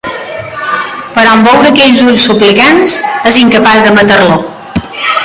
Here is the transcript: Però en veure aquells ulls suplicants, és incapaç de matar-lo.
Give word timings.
Però 1.17 1.33
en 1.39 1.43
veure 1.47 1.69
aquells 1.73 2.01
ulls 2.05 2.25
suplicants, 2.31 2.97
és 3.33 3.41
incapaç 3.45 3.87
de 3.89 3.93
matar-lo. 3.99 4.41